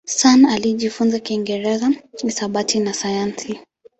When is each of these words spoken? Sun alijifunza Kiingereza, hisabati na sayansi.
Sun 0.05 0.45
alijifunza 0.45 1.19
Kiingereza, 1.19 1.91
hisabati 2.23 2.79
na 2.79 2.93
sayansi. 2.93 3.59